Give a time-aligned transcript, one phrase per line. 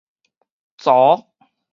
[0.79, 0.97] 摷